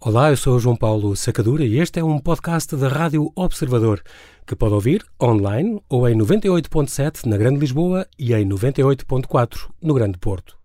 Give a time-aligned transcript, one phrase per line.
[0.00, 4.00] Olá, eu sou João Paulo Sacadura e este é um podcast da Rádio Observador,
[4.46, 10.16] que pode ouvir online ou em 98.7 na Grande Lisboa e em 98.4 no Grande
[10.16, 10.56] Porto.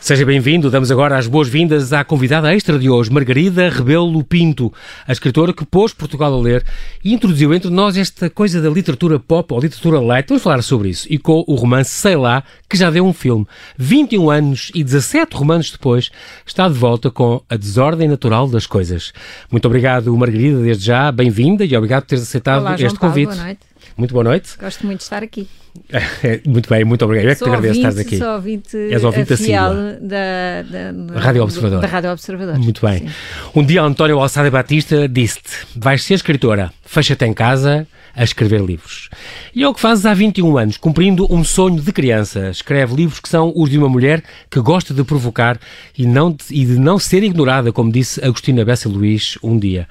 [0.00, 0.70] Seja bem-vindo.
[0.70, 4.72] Damos agora as boas-vindas à convidada extra de hoje, Margarida Rebelo Pinto,
[5.06, 6.64] a escritora que pôs Portugal a ler
[7.04, 10.26] e introduziu entre nós esta coisa da literatura pop ou literatura light.
[10.26, 11.06] Vamos falar sobre isso.
[11.10, 13.46] E com o romance Sei Lá, que já deu um filme.
[13.76, 16.10] 21 anos e 17 romances depois,
[16.46, 19.12] está de volta com A Desordem Natural das Coisas.
[19.50, 21.12] Muito obrigado, Margarida, desde já.
[21.12, 23.34] Bem-vinda e obrigado por teres aceitado Olá, este Paulo, convite.
[23.34, 23.69] Boa noite.
[24.00, 24.52] Muito boa noite.
[24.58, 25.46] Gosto muito de estar aqui.
[26.48, 27.26] Muito bem, muito obrigado.
[27.26, 28.16] Eu é que te agradeço ouvinte, estar aqui.
[28.18, 31.80] Sou ouvinte, És ouvinte fiel da, da, da, Rádio Observador.
[31.82, 32.58] Da Rádio Observador.
[32.58, 33.00] Muito bem.
[33.00, 33.14] Sim.
[33.54, 37.86] Um dia António Alçada Batista disse-te: vais ser escritora, fecha-te em casa
[38.16, 39.10] a escrever livros.
[39.54, 42.48] E é o que fazes há 21 anos, cumprindo um sonho de criança.
[42.50, 45.60] Escreve livros que são os de uma mulher que gosta de provocar
[45.96, 49.86] e, não, de- e de não ser ignorada, como disse Agostina Bessa Luís um dia.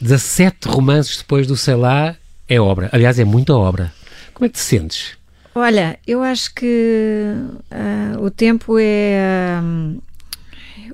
[0.00, 2.16] 17 romances depois do Sei Lá
[2.50, 2.90] é obra.
[2.92, 3.92] Aliás, é muita obra.
[4.34, 5.16] Como é que te sentes?
[5.54, 7.34] Olha, eu acho que
[7.70, 9.58] ah, o tempo é.
[9.62, 9.98] hum,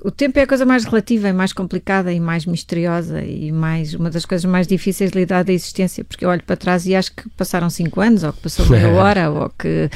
[0.07, 3.93] o tempo é a coisa mais relativa, e mais complicada e mais misteriosa e mais
[3.93, 6.95] uma das coisas mais difíceis de lidar da existência, porque eu olho para trás e
[6.95, 9.89] acho que passaram cinco anos, ou que passou meia hora, ou que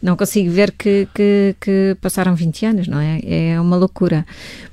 [0.00, 3.20] não consigo ver que, que, que passaram 20 anos, não é?
[3.22, 4.24] É uma loucura.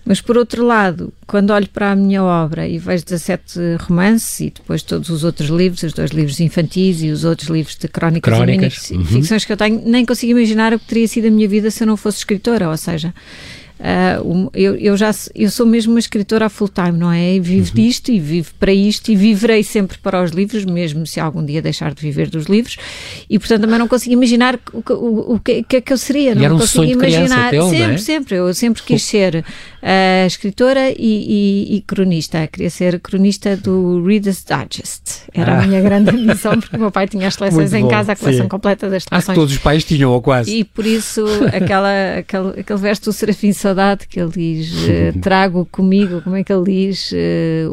[0.06, 4.52] Mas por outro lado, quando olho para a minha obra e vejo 17 romances e
[4.52, 8.34] depois todos os outros livros, os dois livros infantis e os outros livros de crónicas,
[8.34, 9.00] Crónicas, e uhum.
[9.00, 11.84] minificções que eu tenho, nem consigo imaginar o que teria sido a minha vida se
[11.84, 13.14] eu não fosse escritora, ou seja,
[14.26, 17.36] um, eu, eu já eu sou mesmo uma escritora full time, não é?
[17.36, 21.20] E vivo disto e vivo para isto e viverei sempre para os livros, mesmo se
[21.20, 22.78] algum dia deixar de viver dos livros.
[23.30, 25.98] E portanto também não consigo imaginar o, que- o, o que, que é que eu
[25.98, 26.34] seria.
[26.34, 27.50] não era um consigo criança imaginar.
[27.52, 27.78] teu, não é?
[27.78, 28.36] sempre, sempre.
[28.36, 29.46] Eu sempre quis ser
[29.90, 32.46] ah, escritora e, e- e cronista.
[32.48, 35.22] Queria ser cronista do Reader's Digest.
[35.34, 35.64] Era Ah.
[35.64, 38.16] a minha grande ambição, porque o meu pai tinha as coleções Muito em casa, a
[38.16, 38.50] coleção sim.
[38.50, 39.36] completa das Acho que coleções.
[39.38, 40.52] todos os pais tinham, ou quase.
[40.54, 45.66] E por isso, aquela, aquele, aquele verso do Serafim Saudade que ele diz: eh, Trago
[45.72, 47.12] comigo, como é que ele diz?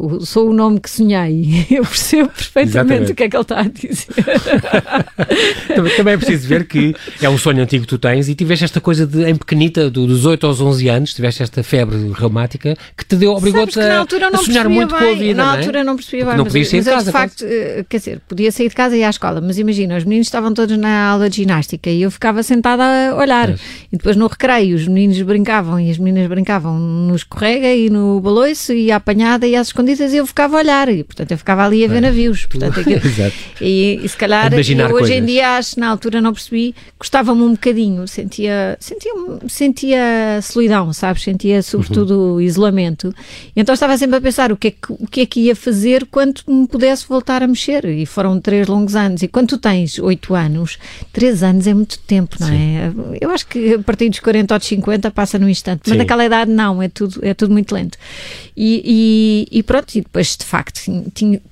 [0.01, 1.67] O- sou o nome que sonhei.
[1.71, 2.69] Eu percebo perfeitamente
[3.09, 3.13] Exatamente.
[3.13, 4.07] o que é que ele está a dizer.
[5.75, 8.65] Também- Também é preciso ver que é um sonho antigo que tu tens e tiveste
[8.65, 12.77] esta coisa de, em pequenita, do- dos 8 aos 11 anos, tiveste esta febre reumática
[12.97, 15.05] que te deu, obrigou-te a, a sonhar muito bem.
[15.05, 15.35] com a vida.
[15.35, 15.59] na não é?
[15.59, 16.37] altura não percebia bem.
[16.37, 18.69] não mas, podias sair mas de eu, casa, de facto, eh, quer dizer, podia sair
[18.69, 21.37] de casa e ir à escola, mas imagina, os meninos estavam todos na aula de
[21.37, 22.83] ginástica e eu ficava sentada
[23.13, 23.49] a olhar.
[23.49, 23.61] Pois.
[23.93, 28.21] E depois no recreio os meninos brincavam e as meninas brincavam no escorrega e no
[28.21, 30.89] baloiço e à apanhada e às escondidas e eu ficava a olhar.
[30.89, 32.47] E portanto eu ficava ali a ver navios.
[32.47, 33.35] Portanto, aquilo- Exato.
[33.61, 37.43] e, e se calhar Imaginar eu hoje em dia acho, na altura não percebi, gostava-me
[37.43, 39.13] um bocadinho, sentia, sentia,
[39.49, 41.23] sentia solidão, sabes?
[41.23, 43.15] Sentia sobretudo isolamento.
[43.55, 45.57] E então estava sempre a pensar o que, é que, o que é que ia
[45.57, 47.85] fazer quando me pudesse voltar a mexer.
[47.85, 49.23] E foram três longos anos.
[49.23, 50.79] E quando tu tens oito anos,
[51.13, 52.93] três anos é muito tempo, não é?
[53.21, 55.83] Eu acho que a partir dos 40 ou dos 50 passa num instante.
[55.87, 55.99] Mas Sim.
[55.99, 57.99] naquela idade não, é tudo, é tudo muito lento.
[58.57, 60.81] E, e, e pronto, e depois de facto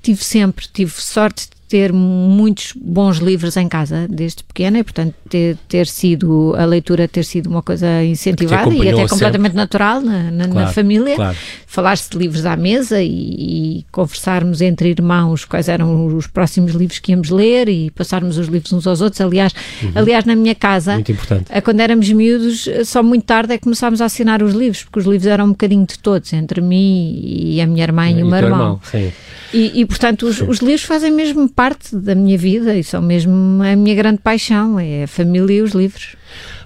[0.03, 5.57] tive sempre, tive sorte ter muitos bons livros em casa desde pequena e portanto ter,
[5.67, 10.47] ter sido a leitura ter sido uma coisa incentivada e até completamente natural na, na-
[10.47, 11.37] na Claro, família claro.
[11.67, 16.99] falar-se de livros à mesa e, e conversarmos entre irmãos quais eram os próximos livros
[16.99, 19.55] que íamos ler e passarmos os livros uns aos outros aliás,
[19.95, 21.63] aliás na minha casa Uhum.
[21.65, 25.07] Quando éramos miúdos, só muito tarde é que começámos a assinar os livros, porque os
[25.07, 28.37] livros eram um bocadinho de todos, entre mim e a minha irmã e, o meu
[28.37, 28.81] irmão.
[28.91, 29.11] Sim.
[29.55, 31.62] E, e, portanto, os, os livros fazem mesmo parte
[31.93, 35.73] da minha vida e são mesmo a minha grande paixão, é a família e os
[35.73, 36.17] livros.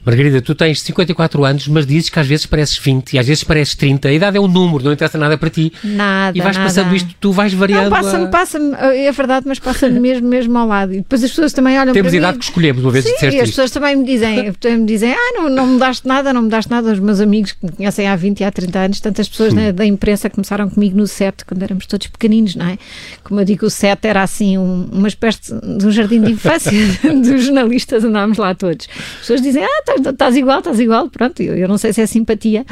[0.06, 3.42] Margarida, tu tens 54 anos, mas dizes que às vezes pareces 20 e às vezes
[3.42, 4.08] pareces 30.
[4.08, 5.72] A idade é um número, não interessa nada para ti.
[5.82, 6.68] Nada, E vais nada.
[6.68, 7.84] passando isto, tu vais variando.
[7.84, 10.92] Não, passa-me, passa-me, é verdade, mas passa-me mesmo, mesmo ao lado.
[10.94, 12.38] E depois as pessoas também olham Temos para idade mim.
[12.38, 15.12] que escolhemos, uma vez Sim, disseste e as pessoas também me dizem, também me dizem
[15.12, 16.92] ah, não, não mudaste nada, não mudaste nada.
[16.92, 19.72] Os meus amigos que me conhecem há 20 e há 30 anos, tantas pessoas Hum.
[19.72, 22.78] da imprensa começaram comigo no set, quando éramos todos pequeninos, não é?
[23.24, 26.70] Como eu digo, o set era assim um- uma espécie de um jardim de infância
[27.02, 28.86] dos jornalistas, andámos lá todos.
[29.14, 31.42] As pessoas dizem, ah, estás- igual, estás igual, pronto.
[31.42, 32.64] Eu, eu não sei se é simpatia,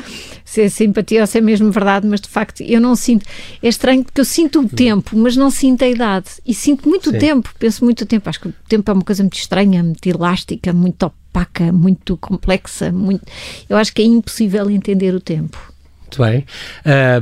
[0.45, 3.27] se é simpatia ou se é mesmo verdade, mas de facto eu não sinto.
[3.63, 6.27] É estranho porque eu sinto o tempo, mas não sinto a idade.
[6.47, 7.19] E sinto muito Sim.
[7.19, 8.29] tempo, penso muito tempo.
[8.29, 12.93] Acho que o tempo é uma coisa muito estranha, muito elástica, muito opaca, muito complexa.
[12.93, 13.25] Muito...
[13.69, 15.74] Eu acho que é impossível entender o tempo.
[16.05, 16.45] Muito bem.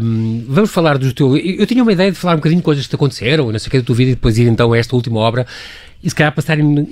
[0.02, 1.36] Um, vamos falar do teu.
[1.36, 3.68] Eu tinha uma ideia de falar um bocadinho de coisas que te aconteceram, não sei
[3.68, 5.46] o que, da tua vida, e depois ir então a esta última obra.
[6.02, 6.88] E se calhar passarem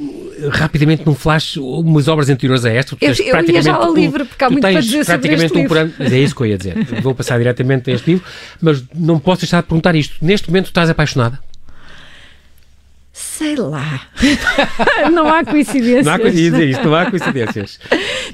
[0.50, 2.96] rapidamente num flash umas obras anteriores a esta.
[3.00, 5.68] Eu, eu ia já ao um, livro, porque há muito para dizer praticamente sobre um
[5.68, 5.92] por ano.
[5.98, 6.76] Mas é isso que eu ia dizer.
[7.02, 8.24] Vou passar diretamente a este livro,
[8.60, 10.14] mas não posso deixar de perguntar isto.
[10.22, 11.40] Neste momento estás apaixonada?
[13.40, 14.02] Sei lá.
[15.10, 16.04] não há coincidências.
[16.04, 17.80] Não há coincidências, não há coincidências.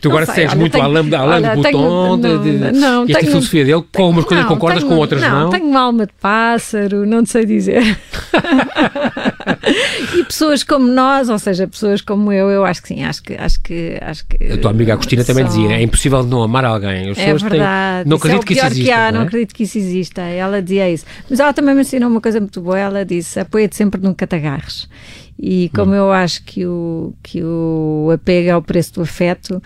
[0.00, 3.84] Tu agora segues muito Alain, Alain de Botton, de, de, não, esta tenho, filosofia dele,
[3.94, 5.42] com algumas coisas concordas, tenho, com outras não.
[5.42, 7.96] Não, tenho uma alma de pássaro, não sei dizer.
[10.14, 13.34] e pessoas como nós, ou seja, pessoas como eu, eu acho que sim, acho que
[13.34, 15.34] acho que acho que A tua amiga Agostina são...
[15.34, 17.10] também dizia, é impossível não amar alguém.
[17.10, 18.04] As é verdade.
[18.04, 18.10] Têm...
[18.10, 18.84] Não acredito é que isso exista.
[18.84, 19.12] Que há, não, é?
[19.12, 20.22] não acredito que isso exista.
[20.22, 21.04] Ela dizia isso.
[21.28, 24.88] Mas ela também me ensinou uma coisa muito boa, ela disse: apoia-te sempre num catagarres.
[25.38, 25.96] E como hum.
[25.96, 29.62] eu acho que o, que o apego é o preço do afeto,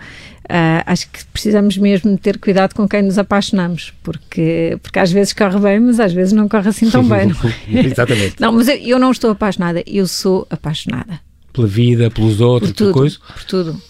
[0.51, 5.31] Uh, acho que precisamos mesmo ter cuidado com quem nos apaixonamos, porque, porque às vezes
[5.31, 7.27] corre bem, mas às vezes não corre assim tão bem.
[7.27, 7.85] Não é?
[7.87, 8.35] Exatamente.
[8.37, 11.21] Não, mas eu, eu, não estou apaixonada, eu sou apaixonada.
[11.53, 13.17] Pela vida, pelos outros, por tudo, por coisa?
[13.33, 13.81] Por tudo.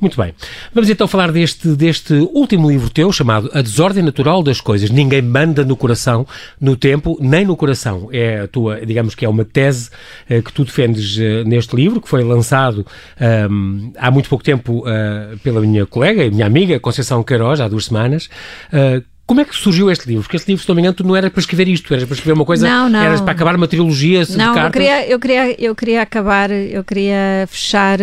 [0.00, 0.34] Muito bem.
[0.72, 4.90] Vamos então falar deste, deste último livro teu, chamado A Desordem Natural das Coisas.
[4.90, 6.26] Ninguém manda no coração,
[6.60, 8.08] no tempo, nem no coração.
[8.12, 9.90] É a tua, digamos que é uma tese
[10.30, 12.86] uh, que tu defendes uh, neste livro, que foi lançado
[13.50, 17.86] um, há muito pouco tempo uh, pela minha colega, minha amiga, Conceição Queiroz, há duas
[17.86, 18.28] semanas.
[19.26, 20.22] Como é que surgiu este livro?
[20.22, 22.14] Porque este livro, se não me engano, tu não era para escrever isto, eras para
[22.14, 23.02] escrever uma coisa, não, não.
[23.02, 24.64] eras para acabar uma trilogia não, de cartas.
[24.64, 27.98] Eu queria, eu, queria, eu queria acabar, eu queria fechar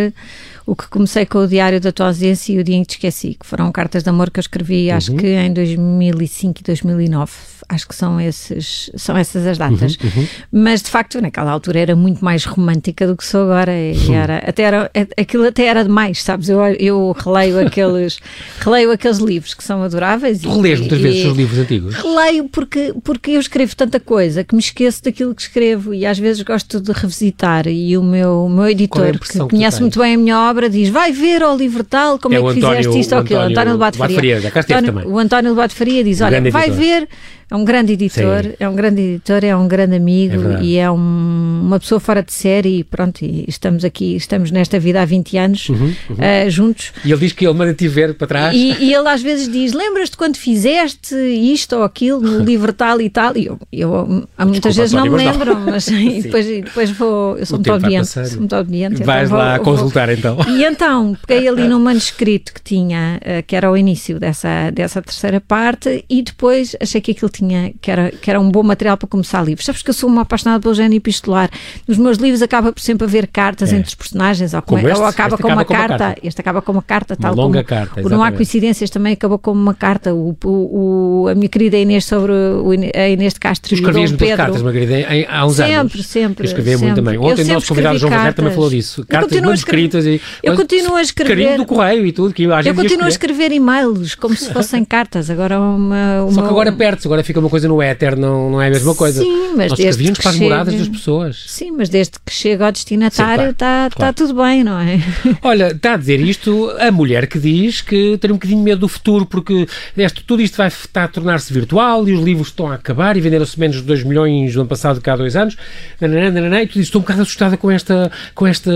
[0.66, 2.94] o que comecei com o Diário da Tua Ausência e o Dia em que Te
[2.94, 4.96] Esqueci, que foram cartas de amor que eu escrevi, uhum.
[4.96, 7.32] acho que em 2005 e 2009
[7.68, 9.96] acho que são, esses, são essas as datas.
[10.02, 10.28] Uhum, uhum.
[10.52, 13.72] Mas de facto, naquela altura era muito mais romântica do que sou agora.
[13.72, 16.48] E era, até era, aquilo até era demais, sabes?
[16.48, 18.18] Eu, eu releio aqueles,
[18.60, 20.40] releio aqueles livros que são adoráveis.
[20.40, 21.94] Tu relês muitas vezes os livros antigos?
[21.94, 26.18] Releio porque, porque eu escrevo tanta coisa que me esqueço daquilo que escrevo e às
[26.18, 27.66] vezes gosto de revisitar.
[27.66, 30.88] E o meu, o meu editor, é que conhece muito bem a minha obra, diz:
[30.88, 33.40] vai ver ao livro tal, como é, é que António, fizeste isto ou aquilo.
[33.40, 34.40] António Lobato Faria.
[34.40, 35.08] Faria.
[35.08, 37.08] O António Lobato Faria diz: olha, vai ver
[37.50, 38.54] é um grande editor, Sim.
[38.58, 42.22] é um grande editor, é um grande amigo é e é um, uma pessoa fora
[42.22, 45.76] de série e pronto, e estamos aqui, estamos nesta vida há 20 anos uhum,
[46.10, 46.16] uhum.
[46.16, 46.92] Uh, juntos.
[47.04, 48.56] E ele diz que ele manda-te ver para trás.
[48.56, 53.00] E, e, ele às vezes diz, lembras-te quando fizeste isto ou aquilo no livro tal
[53.00, 53.36] e tal?
[53.36, 55.66] E eu, eu há muitas Desculpa, vezes não me lembro, não.
[55.66, 58.94] mas e depois, e depois vou, eu sou muito obediente, sou muito obediente.
[58.94, 60.16] Então Vais então lá vou, consultar vou.
[60.16, 60.38] então.
[60.48, 65.02] E então, peguei ali num manuscrito que tinha, uh, que era o início dessa, dessa
[65.02, 67.43] terceira parte e depois achei que aquilo tinha,
[67.80, 69.64] que era, que era um bom material para começar livros.
[69.64, 71.50] Sabes que eu sou uma apaixonada pelo género epistolar.
[71.86, 73.76] Nos meus livros acaba por sempre haver cartas é.
[73.76, 76.16] entre os personagens, ou, como como este, ou acaba, com, acaba uma com, uma carta.
[76.22, 78.06] Este acaba com uma carta, tal uma longa como, carta.
[78.06, 80.14] O Não Há Coincidências também acabou com uma carta.
[80.14, 84.10] O, o, o a minha querida Inês sobre o, a Inês de Castro tu escrevias
[84.10, 84.44] muitas Pedro.
[84.44, 84.94] cartas, Margarida,
[85.28, 85.92] há uns sempre, anos.
[85.92, 86.46] Sempre, sempre.
[86.46, 87.18] Escrevia muito também.
[87.18, 89.04] Ontem o nosso convidado João Roberto também falou disso.
[89.06, 90.20] Cartas muito escritas e...
[90.42, 91.44] Eu continuo a escrever...
[91.44, 92.34] Carinho do correio e tudo.
[92.34, 95.30] Que eu continuo a escrever e-mails como se fossem cartas.
[95.30, 96.26] Agora uma...
[96.30, 98.94] Só que agora perto agora fica uma coisa no éter, não não, é a mesma
[98.94, 99.22] coisa.
[99.22, 101.44] Sim, mas Nós desde que para as moradas das pessoas.
[101.46, 105.00] Sim, mas desde que chega ao destinatário está tá, tá tudo bem, não é?
[105.42, 108.80] Olha, está a dizer isto a mulher que diz que tem um bocadinho de medo
[108.80, 109.66] do futuro porque
[109.96, 113.20] este, tudo isto vai estar a tornar-se virtual e os livros estão a acabar e
[113.20, 115.56] venderam-se menos de 2 milhões no ano passado que há dois anos.
[116.00, 118.70] Nananã, nananã, e tu dizes, estou um bocado assustada com esta, com esta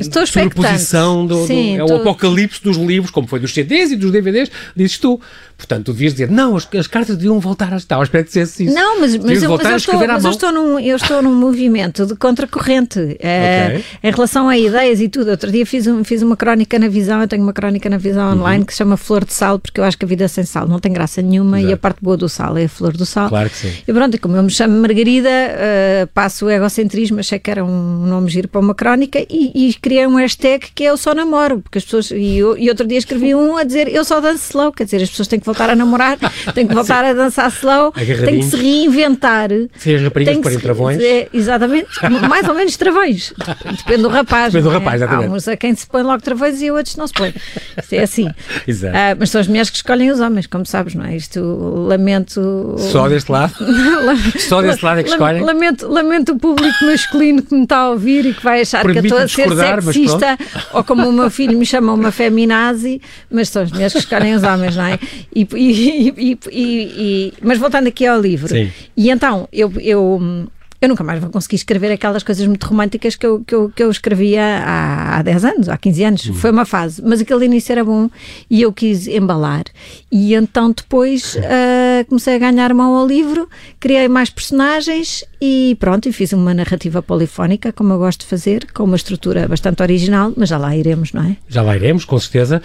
[0.00, 3.96] estou sobreposição do, Sim, do, é o apocalipse dos livros, como foi dos CDs e
[3.96, 5.20] dos DVDs, dizes tu.
[5.64, 8.02] Portanto, tu devias dizer, não, as, as cartas deviam voltar a estar.
[8.02, 8.74] Espero que dissesse isso.
[8.74, 12.06] Não, mas, mas, eu, mas eu, estou, mas eu, estou, num, eu estou num movimento
[12.06, 13.84] de contracorrente uh, okay.
[14.02, 15.30] em relação a ideias e tudo.
[15.30, 18.32] Outro dia fiz, um, fiz uma crónica na visão, eu tenho uma crónica na visão
[18.32, 18.40] uhum.
[18.40, 20.68] online que se chama Flor de Sal, porque eu acho que a vida sem sal
[20.68, 21.70] não tem graça nenhuma Exato.
[21.70, 23.28] e a parte boa do sal é a flor do sal.
[23.28, 23.72] Claro que sim.
[23.86, 27.64] E pronto, e como eu me chamo Margarida, uh, passo o egocentrismo, achei que era
[27.64, 31.14] um nome giro para uma crónica e, e criei um hashtag que é eu só
[31.14, 32.10] namoro, porque as pessoas.
[32.10, 35.02] E, eu, e outro dia escrevi um a dizer eu só danço slow, quer dizer,
[35.02, 36.18] as pessoas têm que voltar a namorar,
[36.54, 37.92] têm que voltar a dançar slow,
[38.24, 39.50] têm que se reinventar.
[39.76, 41.00] Se as raparigas forem travões.
[41.00, 41.88] É, exatamente,
[42.28, 43.32] mais ou menos travões.
[43.78, 44.52] Depende do rapaz.
[44.52, 44.78] Depende do é?
[44.78, 45.28] rapaz, exatamente.
[45.28, 47.34] Há uns a quem se põe logo travões e outros não se põe.
[47.78, 48.30] Isto é assim.
[48.66, 48.96] Exato.
[48.96, 51.16] Ah, mas são as mulheres que escolhem os homens, como sabes, não é?
[51.16, 51.40] Isto
[51.88, 52.76] lamento.
[52.78, 53.54] Só deste lado?
[54.38, 55.42] Só deste lado é que escolhem?
[55.42, 58.98] Lamento, lamento o público masculino que me está a ouvir e que vai achar que
[58.98, 60.38] eu estou a ser sexista,
[60.72, 64.34] ou como o meu filho me chama uma feminazi, mas são as mulheres que escolhem
[64.34, 64.98] os homens, não é?
[65.34, 68.48] E, e, e, mas voltando aqui ao livro.
[68.48, 68.70] Sim.
[68.96, 70.48] E então, eu, eu
[70.84, 73.82] eu nunca mais vou conseguir escrever aquelas coisas muito românticas que eu, que eu, que
[73.82, 76.26] eu escrevia há, há 10 anos, há 15 anos.
[76.26, 76.34] Uhum.
[76.34, 78.10] Foi uma fase, mas aquele início era bom
[78.50, 79.64] e eu quis embalar.
[80.12, 81.40] E então depois uh,
[82.02, 83.48] comecei a ganhar mão ao livro,
[83.78, 88.66] criei mais personagens e pronto, e fiz uma narrativa polifónica, como eu gosto de fazer,
[88.72, 91.36] com uma estrutura bastante original, mas já lá iremos, não é?
[91.48, 92.62] Já lá iremos, com certeza.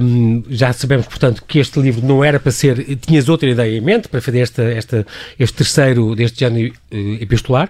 [0.00, 2.96] Um, já sabemos, portanto, que este livro não era para ser.
[2.96, 5.06] Tinhas outra ideia em mente para fazer esta, esta,
[5.38, 7.68] este terceiro deste género uh, epistolar.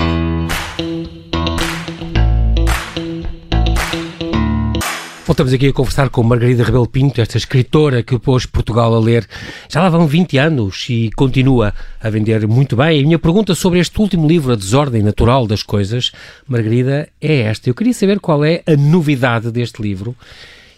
[5.34, 9.26] Voltamos aqui a conversar com Margarida Rebelo Pinto, esta escritora que pôs Portugal a ler.
[9.68, 13.00] Já lá vão 20 anos e continua a vender muito bem.
[13.00, 16.12] A minha pergunta sobre este último livro, A Desordem Natural das Coisas,
[16.46, 17.68] Margarida, é esta.
[17.68, 20.14] Eu queria saber qual é a novidade deste livro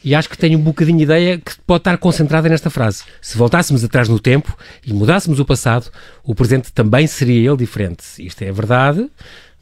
[0.03, 3.05] e acho que tenho um bocadinho de ideia que pode estar concentrada nesta frase.
[3.21, 5.91] Se voltássemos atrás no tempo e mudássemos o passado,
[6.25, 8.05] o presente também seria ele diferente.
[8.19, 9.07] Isto é verdade,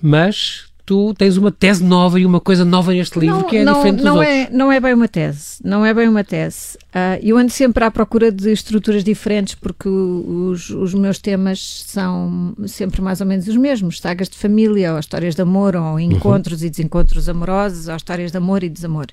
[0.01, 3.65] mas tu tens uma tese nova e uma coisa nova neste livro não, que é
[3.65, 4.35] não, diferente dos não outros.
[4.35, 6.77] É, não é bem uma tese, não é bem uma tese.
[6.95, 12.55] Uh, eu ando sempre à procura de estruturas diferentes porque os, os, meus temas são
[12.67, 16.61] sempre mais ou menos os mesmos, sagas de família, ou histórias de amor, ou encontros
[16.61, 16.67] uhum.
[16.67, 19.07] e desencontros amorosos, ou histórias de amor e desamor.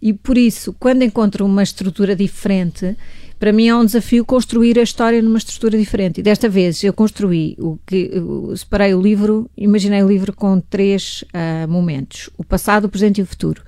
[0.00, 2.96] E por isso, quando encontro uma estrutura diferente,
[3.38, 6.20] para mim é um desafio construir a história numa estrutura diferente.
[6.20, 8.10] E desta vez eu construí o que
[8.56, 13.22] separei o livro, imaginei o livro com três uh, momentos: o passado, o presente e
[13.22, 13.62] o futuro.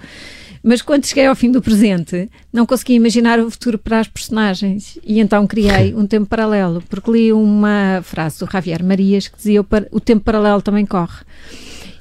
[0.63, 4.99] Mas quando cheguei ao fim do presente, não consegui imaginar o futuro para as personagens
[5.05, 9.65] e então criei um tempo paralelo, porque li uma frase do Javier Marias que dizia
[9.91, 11.23] o tempo paralelo também corre.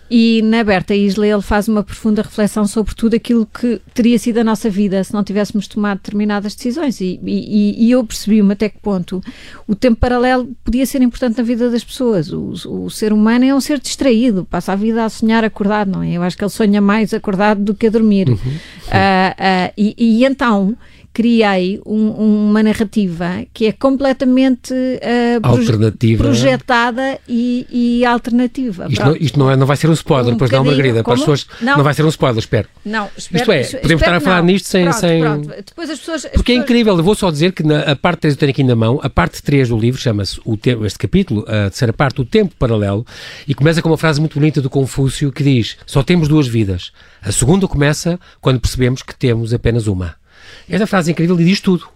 [0.10, 4.38] E na Berta Isla ele faz uma profunda reflexão sobre tudo aquilo que teria sido
[4.38, 7.02] a nossa vida se não tivéssemos tomado determinadas decisões.
[7.02, 9.22] E, e, e eu percebi-me até que ponto
[9.68, 12.32] o tempo paralelo podia ser importante na vida das pessoas.
[12.32, 12.54] O,
[12.86, 16.14] o, ser humano é um ser distraído, passa a vida a sonhar acordado, não é?
[16.14, 18.30] Eu acho que ele sonha mais acordado do que a dormir.
[18.30, 20.76] Uhum, uh, uh, e, e então
[21.18, 26.24] criei um, uma narrativa que é completamente uh, alternativa.
[26.24, 28.86] projetada e, e alternativa.
[28.88, 31.04] Isto, não, isto não, é, não, vai ser um spoiler, um pois não, Margarida.
[31.04, 32.68] Para as pessoas, não, não vai ser um spoiler, espero.
[32.86, 34.84] Não, espero, Isto é, podemos estar a falar nisto sem.
[34.84, 35.22] Pronto, sem...
[35.22, 35.48] Pronto.
[35.66, 36.60] Depois as pessoas, as Porque pessoas...
[36.60, 38.76] é incrível, eu vou só dizer que na a parte 3 eu tenho aqui na
[38.76, 40.40] mão, a parte 3 do livro chama-se
[40.86, 43.04] este capítulo, a terceira parte, o tempo paralelo,
[43.48, 46.92] e começa com uma frase muito bonita do Confúcio que diz: Só temos duas vidas.
[47.24, 50.16] A segunda começa quando percebemos que temos apenas uma.
[50.70, 51.88] Esta frase é incrível diz tudo.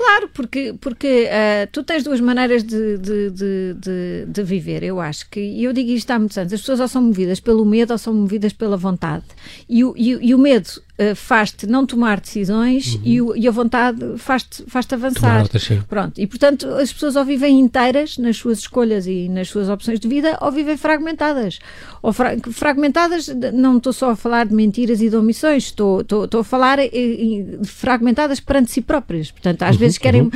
[0.00, 4.98] Claro, porque, porque uh, tu tens duas maneiras de, de, de, de, de viver, eu
[4.98, 7.66] acho que, e eu digo isto há muitos anos, as pessoas ou são movidas pelo
[7.66, 9.24] medo ou são movidas pela vontade.
[9.68, 13.00] E o, e, e o medo uh, faz-te não tomar decisões uhum.
[13.04, 15.42] e, o, e, a vontade faz-te faz avançar.
[15.86, 20.00] Pronto, e portanto as pessoas ou vivem inteiras nas suas escolhas e nas suas opções
[20.00, 21.58] de vida ou vivem fragmentadas.
[22.02, 26.24] Ou fra fragmentadas, não estou só a falar de mentiras e de omissões, estou, estou,
[26.24, 29.30] estou a falar eh, de fragmentadas perante si próprias.
[29.30, 30.22] Portanto, às uhum, vezes querem.
[30.22, 30.30] Uhum.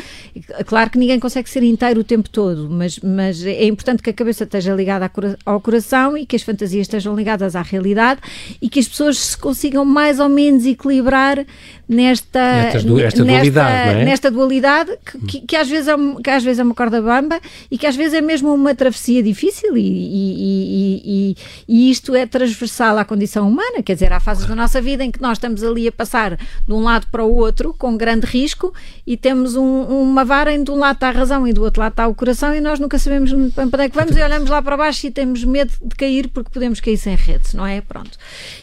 [0.67, 4.13] Claro que ninguém consegue ser inteiro o tempo todo, mas, mas é importante que a
[4.13, 5.11] cabeça esteja ligada
[5.45, 8.21] ao coração e que as fantasias estejam ligadas à realidade
[8.61, 11.45] e que as pessoas se consigam mais ou menos desequilibrar
[11.89, 12.41] nesta,
[12.85, 14.05] du nesta, dualidade, é?
[14.05, 17.41] nesta dualidade que, que, que, às vezes é, que às vezes é uma corda bamba
[17.71, 21.37] e que às vezes é mesmo uma travessia difícil e, e, e,
[21.69, 25.11] e, isto é transversal à condição humana, quer dizer, há fases da nossa vida em
[25.11, 28.73] que nós estamos ali a passar de um lado para o outro com grande risco
[29.07, 31.81] e temos um, uma vara em de um lado está a razão e do outro
[31.81, 34.49] lado está o coração e nós nunca sabemos para onde é que vamos e olhamos
[34.49, 37.81] lá para baixo e temos medo de cair porque podemos cair sem redes, não é?
[37.81, 38.19] Pronto.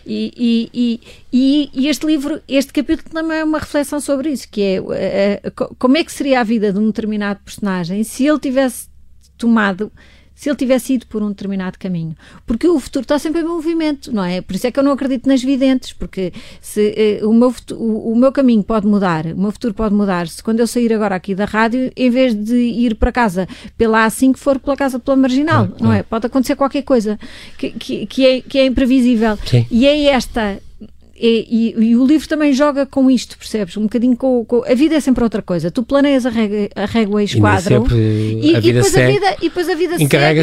[0.06, 1.02] E, e,
[1.32, 5.76] e, e, este livro, este capítulo também é uma reflexão sobre isso, que é uh,
[5.78, 8.90] como é que seria a vida de um determinado personagem se ele tivesse
[9.38, 9.92] tomado
[10.42, 12.16] se ele tivesse ido por um determinado caminho.
[12.48, 14.42] Porque o futuro está sempre em movimento, não é?
[14.42, 18.14] Por isso é que eu não acredito nas videntes, porque se, uh, o, meu o,
[18.14, 21.14] o, meu caminho pode mudar, o meu futuro pode mudar se quando eu sair agora
[21.14, 25.16] aqui da rádio, em vez de ir para casa pela A5, for pela casa pela
[25.16, 26.02] marginal, ah, não é?
[26.02, 27.20] Pode acontecer qualquer coisa
[27.56, 29.38] que, que, que, é, que é imprevisível.
[29.46, 29.68] Sim.
[29.70, 30.60] E é esta
[31.24, 33.78] e, e, e, o livro também joga com isto, percebes?
[33.78, 35.70] Um bocadinho com, com, A vida é sempre outra coisa.
[35.70, 39.70] Tu planeias a régua, a régua e esquadro e, e, depois a vida, e depois
[39.70, 40.42] a vida segue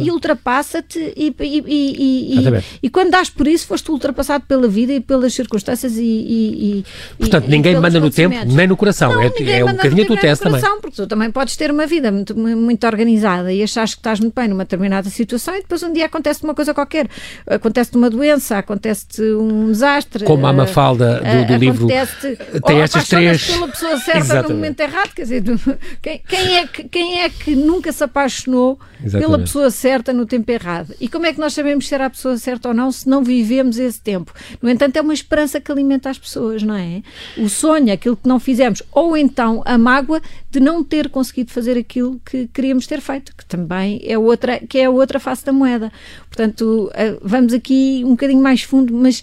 [0.00, 5.00] e ultrapassa-te e, e, e, e, quando dás por isso, foste ultrapassado pela vida e
[5.00, 6.82] pelas circunstâncias e.
[7.18, 9.12] Portanto, ninguém manda no tempo nem no coração.
[9.12, 10.62] Não, é, é um bocadinho a tua tese também.
[10.80, 14.34] Porque tu também podes ter uma vida muito, muito organizada e achas que estás muito
[14.34, 17.06] bem numa determinada situação e depois um dia acontece uma coisa qualquer.
[17.46, 20.24] Acontece-te uma doença, acontece-te um um desastre.
[20.24, 23.46] Como a Mafalda do, do livro tem estas três.
[23.46, 24.48] pela pessoa certa Exatamente.
[24.48, 25.42] no momento errado, quer dizer,
[26.02, 29.26] quem, quem, é que, quem é que nunca se apaixonou Exatamente.
[29.26, 30.94] pela pessoa certa no tempo errado?
[31.00, 33.22] E como é que nós sabemos se era a pessoa certa ou não se não
[33.22, 34.32] vivemos esse tempo?
[34.62, 37.02] No entanto, é uma esperança que alimenta as pessoas, não é?
[37.36, 41.76] O sonho, aquilo que não fizemos, ou então a mágoa de não ter conseguido fazer
[41.76, 45.52] aquilo que queríamos ter feito, que também é outra, que é a outra face da
[45.52, 45.92] moeda.
[46.28, 49.22] Portanto, eh, vamos aqui um bocadinho mais fundo, mas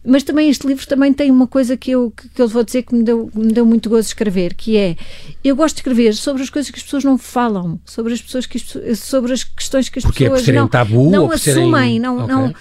[0.03, 2.83] mas também este livro também tem uma coisa que eu, que, que eu vou dizer
[2.83, 4.95] que me deu, me deu muito gozo escrever, que é
[5.43, 8.45] eu gosto de escrever sobre as coisas que as pessoas não falam, sobre as pessoas
[8.45, 11.25] que as, sobre as questões que as Porque pessoas é por serem não, tabu não
[11.25, 11.99] ou assumem, serem...
[11.99, 12.35] não, okay.
[12.35, 12.53] não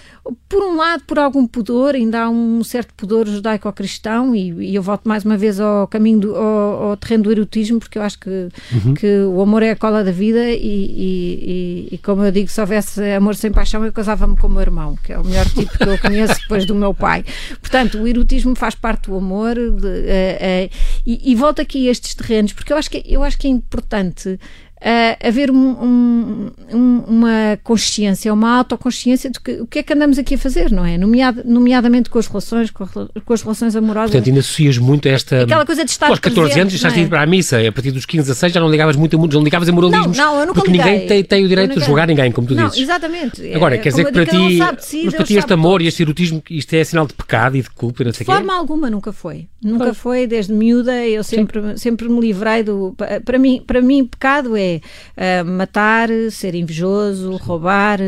[0.48, 4.82] por um lado, por algum pudor, ainda há um certo pudor judaico-cristão, e, e, eu
[4.82, 8.18] volto mais uma vez ao caminho, do, ao, ao terreno do erotismo, porque eu acho
[8.18, 8.94] que, uhum.
[8.94, 12.60] que o amor é a cola da vida, e, e, e, como eu digo, se
[12.60, 15.76] houvesse amor sem paixão, eu casava-me com o meu irmão, que é o melhor tipo
[15.76, 17.24] que eu conheço depois do meu pai.
[17.60, 20.70] Portanto, o erotismo faz parte do amor, de, uh, uh,
[21.06, 24.38] e, volto aqui a estes terrenos, porque eu acho que, eu acho que é importante
[24.80, 30.18] uh, haver um, um, uma consciência, uma autoconsciência do que, o que é que andamos
[30.18, 30.96] aqui a fazer, não é?
[30.96, 34.10] Nomead, nomeadamente com as relações, com, com, as relações amorosas.
[34.10, 35.42] Portanto, ainda associas muito a esta...
[35.42, 37.06] Aquela coisa de estar Aos 14 presente, anos, estás é?
[37.06, 39.68] para a missa, a partir dos 15 a 16 já não ligavas muito, não ligavas
[39.68, 40.16] a moralismos.
[40.16, 40.92] Não, não, eu nunca Porque liguei.
[40.92, 42.82] ninguém tem, tem o direito de julgar ninguém, como tu não, dizes.
[42.82, 43.52] exatamente.
[43.52, 46.42] Agora, quer dizer que para ti, si, mas para ti este amor e este erotismo,
[46.50, 49.12] isto é sinal de pecado e de culpa e não sei De forma alguma nunca
[49.12, 49.46] foi.
[49.62, 52.94] Nunca foi, desde miúda, eu sempre, sempre me livrei do...
[53.24, 57.98] Para mim, para mim pecado é uh, matar ser invejoso, roubar,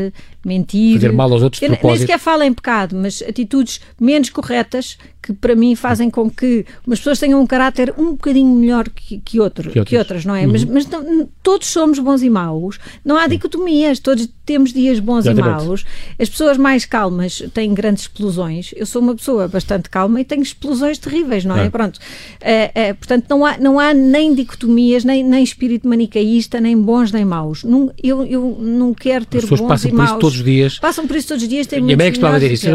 [0.45, 0.95] mentir.
[0.95, 1.87] Fazer mal aos outros de propósito.
[1.87, 6.65] Nem sequer falo em pecado, mas atitudes menos corretas que para mim fazem com que
[6.85, 10.35] umas pessoas tenham um caráter um bocadinho melhor que, que, outro, que, que outras, não
[10.35, 10.45] é?
[10.45, 10.51] Uhum.
[10.51, 15.25] Mas, mas não, todos somos bons e maus, não há dicotomias, todos temos dias bons
[15.25, 15.63] Exatamente.
[15.63, 15.85] e maus.
[16.19, 18.73] As pessoas mais calmas têm grandes explosões.
[18.75, 21.67] Eu sou uma pessoa bastante calma e tenho explosões terríveis, não é?
[21.67, 21.69] é.
[21.69, 21.97] Pronto.
[21.97, 27.13] Uh, uh, portanto, não há, não há nem dicotomias, nem, nem espírito manicaísta, nem bons
[27.13, 27.63] nem maus.
[27.63, 30.32] Não, eu, eu não quero ter bons e maus.
[30.33, 30.79] Todos os dias.
[30.79, 31.67] Passam por isso todos os dias.
[31.67, 32.67] Têm e a mãe costumava dizer isso.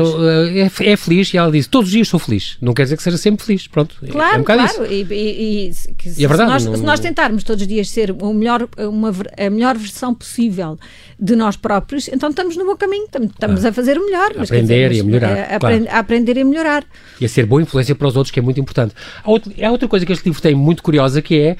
[0.82, 2.56] É, é feliz e ela diz: Todos os dias sou feliz.
[2.60, 3.66] Não quer dizer que seja sempre feliz.
[3.66, 3.96] Pronto.
[4.10, 4.86] Claro, é um claro.
[4.86, 5.72] E, e, e,
[6.18, 6.50] e, é verdade.
[6.50, 9.76] Se nós, não, se nós tentarmos todos os dias ser o melhor, uma, a melhor
[9.76, 10.78] versão possível
[11.18, 13.04] de nós próprios, então estamos no bom caminho.
[13.04, 14.32] Estamos ah, a fazer o melhor.
[14.38, 15.38] A aprender dizer, e a melhorar.
[15.38, 15.86] A, a, claro.
[15.88, 16.84] a, aprender e a melhorar.
[17.20, 18.94] E a ser boa influência para os outros, que é muito importante.
[19.22, 21.56] Há, outro, há outra coisa que este livro tem muito curiosa que é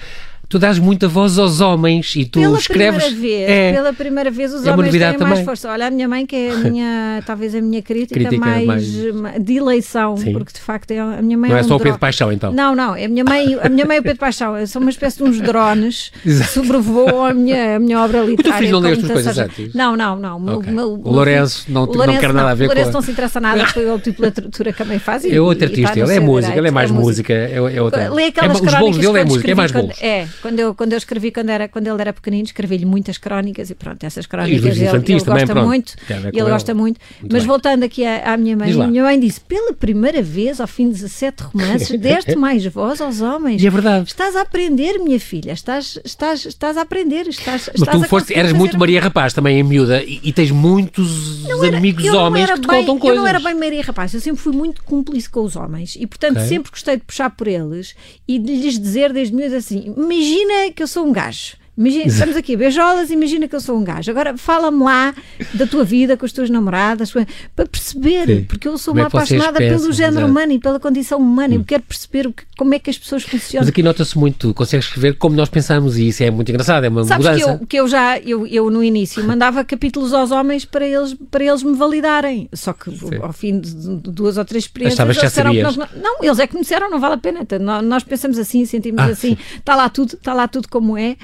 [0.49, 3.05] tu dás muita voz aos homens e tu pela escreves.
[3.05, 5.29] Primeira vez, é, pela primeira vez os é homens têm também.
[5.29, 5.71] mais força.
[5.71, 9.43] Olha, a minha mãe, que é a minha, talvez a minha crítica, crítica mais, mais,
[9.45, 10.33] de eleição, Sim.
[10.33, 11.51] porque de facto é, a minha mãe.
[11.51, 12.53] Não é, é um só o Pedro Paixão, então?
[12.53, 15.19] Não, não, a minha mãe, a minha mãe e o Pedro Paixão são uma espécie
[15.19, 18.41] de uns drones que sobrevoam a minha, a minha obra literária.
[18.41, 19.75] O teu filho não lê as tuas coisas antes?
[19.75, 20.59] Não, não, não.
[20.59, 20.73] Okay.
[20.73, 22.73] Meu, o Lourenço não, o Lourenço, não quer nada a ver com.
[22.73, 25.25] O Lourenço não se interessa nada pelo tipo de literatura que a mãe faz.
[25.27, 28.11] É outro artista, ele é música, ele é mais música, é outra.
[28.11, 29.97] Lê aquelas Os bolos dele é música, é mais bolos.
[30.01, 33.75] É, quando eu escrevi escrevi quando, era, quando ele era pequenino, escrevi-lhe muitas crónicas e
[33.75, 35.67] pronto, essas crónicas ele, ele também, gosta pronto.
[35.67, 35.95] muito.
[36.09, 37.01] Ele gosta muito.
[37.21, 37.47] muito mas bem.
[37.47, 40.89] voltando aqui à, à minha mãe, a minha mãe disse: pela primeira vez, ao fim
[40.89, 43.63] de 17 romances, deste mais voz aos homens.
[43.63, 44.09] E é verdade.
[44.09, 47.27] Estás a aprender, minha filha, estás, estás, estás a aprender.
[47.29, 50.51] Estás, mas estás tu foste, eras muito Maria Rapaz também em miúda e, e tens
[50.51, 53.17] muitos amigos homens que te bem, contam coisas.
[53.17, 56.07] Eu não era bem Maria Rapaz, eu sempre fui muito cúmplice com os homens e,
[56.07, 56.49] portanto, okay.
[56.49, 57.95] sempre gostei de puxar por eles
[58.27, 59.93] e de lhes dizer desde miúda assim:
[60.29, 61.57] imagina que eu sou um gajo.
[61.79, 64.11] Imagina, estamos aqui beijolas, imagina que eu sou um gajo.
[64.11, 65.15] Agora fala-me lá
[65.55, 68.45] da tua vida com as tuas namoradas, para perceber, Sim.
[68.49, 71.55] porque eu sou como uma é apaixonada pensam, pelo género humano e pela condição humana.
[71.55, 71.59] Hum.
[71.59, 73.63] Eu quero perceber o que, como é que as pessoas funcionam.
[73.63, 76.89] Mas aqui nota-se muito, consegues escrever como nós pensamos e isso é muito engraçado, é
[76.89, 77.45] uma Sabes mudança.
[77.45, 81.15] Que eu, que eu já, eu, eu no início mandava capítulos aos homens para eles,
[81.31, 82.49] para eles me validarem.
[82.53, 83.19] Só que Sim.
[83.23, 86.57] ao fim de duas ou três experiências, eles disseram que nós, não, eles é que
[86.57, 87.39] me disseram, não vale a pena.
[87.43, 91.17] Então, nós pensamos assim, sentimos ah, assim, está lá tudo, está lá tudo como é.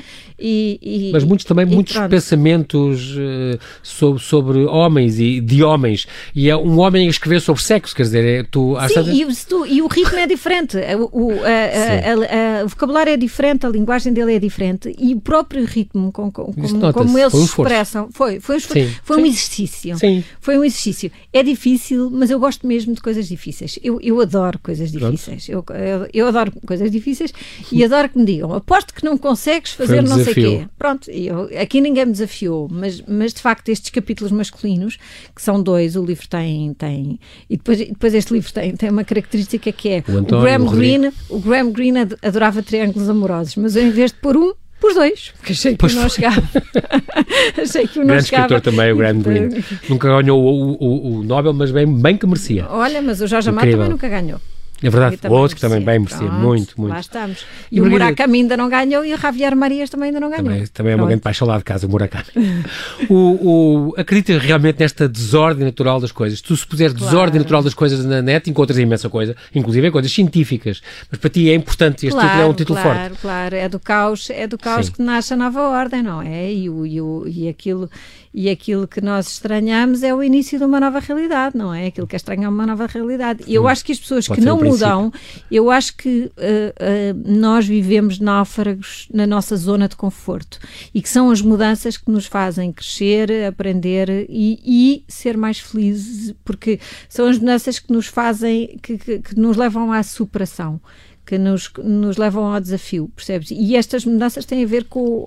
[0.47, 2.11] E, e, Mas muitos também, muitos pronto.
[2.11, 6.07] pensamentos uh, sobre, sobre homens e de homens.
[6.35, 8.77] E é um homem a escrever sobre sexo, quer dizer, é, tu...
[8.93, 10.77] Sim, e, tu, e, o ritmo é diferente,
[11.13, 15.21] o, a, a, a, o vocabulário é diferente, a linguagem dele é diferente e o
[15.21, 19.97] próprio ritmo com, com, como, como eles se expressam foi, foi, foi, foi um exercício.
[19.97, 20.23] Sim.
[20.43, 21.11] Foi um exercício.
[21.33, 23.79] É difícil, mas eu gosto mesmo de coisas difíceis.
[23.83, 25.49] Eu, eu adoro coisas difíceis.
[25.49, 27.33] Eu, eu, eu, adoro coisas difíceis
[27.73, 30.67] e adoro que me digam, aposto que não consegues fazer um não sei o quê.
[30.79, 34.99] Pronto, eu, aqui ninguém me desafiou, mas, mas de facto estes capítulos masculinos,
[35.35, 36.75] que são dois, o livro tem.
[36.75, 37.19] tem
[37.49, 40.67] e depois, depois este livro tem, tem uma característica que é o, António, o Graham
[40.67, 44.95] o Green, o Graham Green adorava triângulos amorosos, mas em vez de pôr um, Os
[44.95, 46.43] dois, porque achei que pois não chegava.
[47.61, 48.55] achei que não grande chegava.
[48.55, 49.65] escritor também, o Graham Greene.
[49.89, 52.67] nunca ganhou o, o, o, Nobel, mas bem, bem que merecia.
[52.69, 54.41] Olha, mas o Jorge Amado também nunca ganhou.
[54.85, 56.93] É verdade, o outro que também bem merecia, muito, muito.
[56.93, 57.47] Lá estamos.
[57.73, 60.45] E, e o Murakami ainda não ganhou e o Javier Marias também ainda não ganhou.
[60.45, 62.27] Também, também é uma grande paixão lá de casa, o Murakami.
[63.09, 66.43] o, o, acredita realmente nesta desordem natural das coisas.
[66.43, 67.11] Tu, se puseres claro.
[67.11, 70.83] desordem natural das coisas na net, encontras imensa coisa, inclusive coisas científicas.
[71.11, 73.21] Mas para ti é importante, este claro, título é um título claro, forte.
[73.21, 73.57] Claro, claro.
[73.57, 76.53] É do caos, é do caos que nasce a nova ordem, não é?
[76.53, 77.89] E, o, e, o, e aquilo
[78.35, 81.87] e aquilo que nós estranhamos é o início de uma nova realidade, não é?
[81.87, 83.45] Aquilo que é estranho é uma nova realidade.
[83.47, 85.13] E eu acho que as pessoas Pode que não um mudam,
[85.49, 90.59] eu acho que uh, uh, nós vivemos náufragos na nossa zona de conforto
[90.93, 96.35] e que são as mudanças que nos fazem crescer, aprender e, e ser mais felizes,
[96.45, 100.81] porque são as mudanças que nos fazem, que, que, que nos levam à superação
[101.25, 103.51] que nos, nos levam ao desafio, percebes?
[103.51, 105.27] E estas mudanças têm a ver com,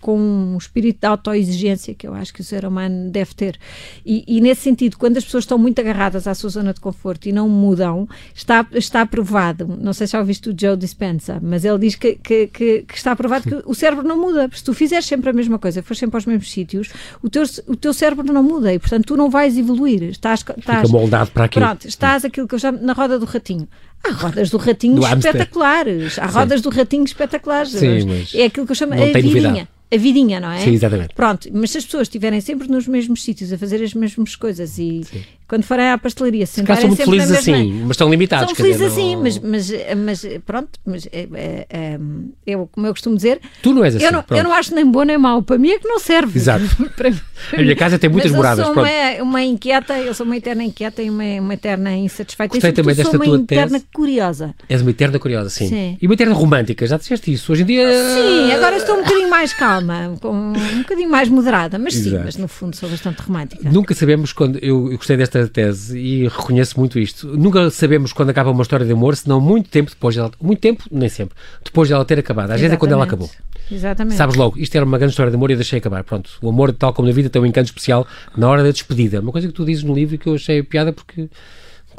[0.00, 3.58] com um espírito de autoexigência que eu acho que o ser humano deve ter.
[4.04, 7.26] E, e, nesse sentido, quando as pessoas estão muito agarradas à sua zona de conforto
[7.28, 11.64] e não mudam, está, está provado, não sei se já ouviste o Joe Dispenza, mas
[11.64, 14.48] ele diz que, que, que, que está provado que o cérebro não muda.
[14.52, 16.90] Se tu fizeres sempre a mesma coisa, fores sempre aos mesmos sítios,
[17.22, 20.02] o teu, o teu cérebro não muda e, portanto, tu não vais evoluir.
[20.04, 21.64] Estás, estás, Fica moldado para aquilo.
[21.64, 23.68] Pronto, estás aquilo que eu chamo na roda do ratinho.
[24.02, 26.18] Há rodas do ratinho do espetaculares.
[26.18, 27.70] Há rodas do ratinho espetaculares.
[27.70, 29.68] Sim, mas é aquilo que eu chamo a vidinha.
[29.92, 30.60] A vidinha, não é?
[30.60, 31.14] Sim, exatamente.
[31.14, 34.78] Pronto, mas se as pessoas estiverem sempre nos mesmos sítios a fazer as mesmas coisas
[34.78, 35.24] e Sim.
[35.50, 38.46] Quando forem à pastelaria se sentarem são muito felizes assim, mas estão limitados.
[38.46, 39.22] São felizes assim, não...
[39.24, 41.98] mas, mas, mas pronto, mas é, é, é,
[42.46, 44.04] eu, como eu costumo dizer, tu não és assim.
[44.04, 46.38] Eu não, eu não acho nem bom nem mau, para mim é que não serve.
[46.38, 46.64] Exato.
[46.96, 48.64] para, a minha casa tem muitas mas moradas.
[48.64, 52.54] Eu sou uma, uma, inquieta, eu sou uma eterna inquieta e uma, uma eterna insatisfeita.
[52.54, 54.54] Gostei também desta sou uma eterna curiosa.
[54.68, 55.68] És uma eterna curiosa, sim.
[55.68, 55.98] sim.
[56.00, 57.50] E uma eterna romântica, já disseste isso.
[57.50, 57.88] Hoje em dia.
[57.90, 62.36] Sim, agora estou um bocadinho mais calma, com um bocadinho mais moderada, mas sim, mas
[62.36, 63.68] no fundo sou bastante romântica.
[63.68, 64.60] Nunca sabemos quando.
[64.62, 67.26] Eu, eu gostei desta tese e reconheço muito isto.
[67.36, 70.30] Nunca sabemos quando acaba uma história de amor, senão muito tempo depois dela.
[70.40, 71.36] Muito tempo, nem sempre.
[71.64, 72.50] Depois de ela ter acabado.
[72.50, 73.30] Às vezes é quando ela acabou.
[73.70, 74.16] Exatamente.
[74.16, 76.02] Sabes logo, isto era uma grande história de amor e eu deixei acabar.
[76.02, 79.20] Pronto, o amor, tal como na vida, tem um encanto especial na hora da despedida.
[79.20, 81.28] Uma coisa que tu dizes no livro que eu achei piada porque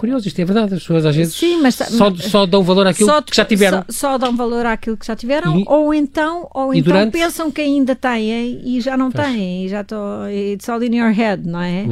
[0.01, 3.07] curioso, isto é verdade, as pessoas às vezes Sim, mas, só, só dão valor àquilo
[3.07, 3.85] só, que já tiveram.
[3.87, 7.11] Só, só, dão valor àquilo que já tiveram, e, ou então, ou então durante...
[7.11, 10.27] pensam que ainda têm e já não têm, e já estou.
[10.27, 11.85] It's all in your head, não é?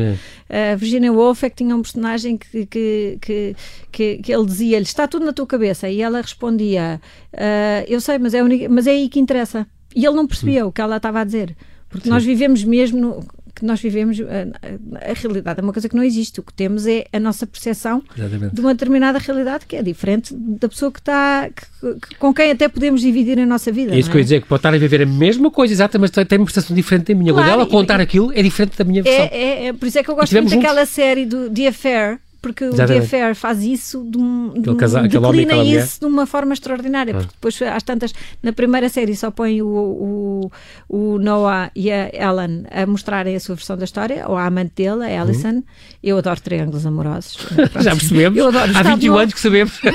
[0.49, 0.73] é.
[0.73, 3.55] Uh, Virginia Woolf é que tinha um personagem que, que, que,
[3.91, 6.99] que, que ele dizia-lhe: Está tudo na tua cabeça, e ela respondia:
[7.33, 9.67] uh, Eu sei, mas é, mas é aí que interessa.
[9.95, 10.69] E ele não percebia hum.
[10.69, 11.55] o que ela estava a dizer.
[11.89, 12.11] Porque Sim.
[12.11, 13.27] nós vivemos mesmo, no,
[13.59, 16.39] que nós vivemos, a, a, a, realidade é uma coisa que não existe.
[16.39, 18.55] O que temos é a nossa percepção Exatamente.
[18.55, 22.51] de uma determinada realidade que é diferente da pessoa que está, que, que, com quem
[22.51, 23.93] até podemos dividir a nossa vida.
[23.93, 25.99] É isso que eu ia dizer, que pode estar a viver a mesma coisa, exata,
[25.99, 27.33] mas tem uma percepção diferente da minha.
[27.33, 29.25] Claro, Quando ela contar aquilo, é diferente da minha versão.
[29.25, 32.19] É, é, é, por isso é que eu gosto muito daquela série do The Affair,
[32.41, 33.01] porque Exatamente.
[33.01, 37.13] o Affair faz isso de um, de um casal, declina isso de uma forma extraordinária,
[37.13, 37.17] ah.
[37.17, 40.51] porque depois às tantas, na primeira série só põe o, o,
[40.87, 44.73] o, Noah e a Ellen a mostrarem a sua versão da história, ou a amante
[44.75, 45.49] dele, a Alison.
[45.49, 45.63] Uhum.
[46.01, 47.37] Eu adoro triângulos amorosos.
[47.81, 48.37] Já percebemos?
[48.37, 49.21] Eu adoro Há 21 novo.
[49.21, 49.79] anos que sabemos.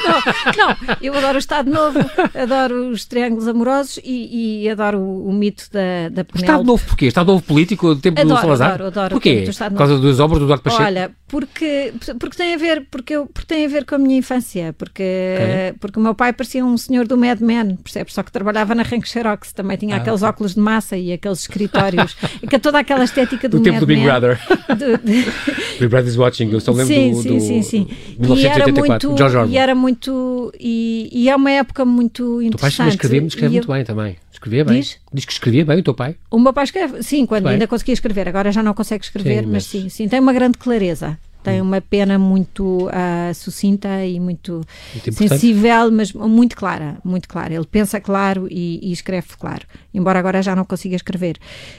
[0.57, 1.99] Não, não, eu adoro o Estado Novo,
[2.35, 6.43] adoro os triângulos amorosos e, e adoro o, o, mito da, da Penélope.
[6.43, 7.07] Estado Novo porquê?
[7.07, 8.73] Estado Novo político, do tempo adoro, do Salazar?
[8.73, 9.11] Adoro, adoro.
[9.11, 9.45] Porquê?
[9.47, 10.83] Por causa das obras do Eduardo Pacheco?
[10.83, 14.17] Olha, porque, porque tem a ver porque, eu, porque tem a ver com a minha
[14.17, 15.79] infância porque okay.
[15.81, 18.15] porque o meu pai parecia um senhor do Mad Men percebes?
[18.15, 20.31] Só que trabalhava na Rank Xerox também tinha ah, aqueles okay.
[20.31, 23.87] óculos de massa e aqueles escritórios e que toda aquela estética do, do tempo do
[23.87, 24.39] Big Brother.
[24.75, 25.25] Do, de...
[25.79, 27.89] Big Brother is watching eu só lembro sim, do, sim, do, sim, sim.
[28.19, 29.53] 1984 muito, George Orwell.
[29.53, 33.71] e era muito e, e é uma época muito interessante o pai escrevia, escreve muito
[33.71, 33.75] eu...
[33.75, 34.17] bem também.
[34.33, 34.81] Escrevia bem.
[34.81, 34.99] Diz?
[35.13, 36.17] diz que escrevia bem o teu pai?
[36.31, 39.47] O meu pai escreve sim quando ainda conseguia escrever agora já não consegue escrever sim,
[39.47, 39.53] mas...
[39.53, 44.63] mas sim sim tem uma grande clareza tem uma pena muito uh, sucinta e muito,
[44.95, 47.53] muito sensível, mas muito clara, muito clara.
[47.53, 51.37] Ele pensa claro e, e, escreve claro, embora agora já não consiga escrever.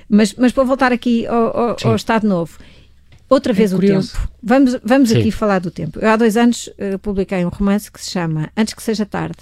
[0.08, 2.60] Mas, mas para voltar aqui ao, ao, ao Estado Novo,
[3.28, 4.30] outra é vez o tempo.
[4.42, 6.00] Vamos, vamos aqui falar do tempo.
[6.00, 9.40] Eu há dois anos uh, publiquei um romance que se chama Antes que Seja Tarde,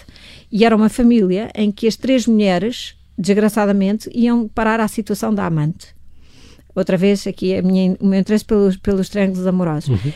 [0.49, 5.45] e era uma família em que as três mulheres, desgraçadamente, iam parar à situação da
[5.45, 5.92] amante
[6.75, 10.11] outra vez aqui minha, o meu interesse pelos, pelos triângulos amorosos, uhum.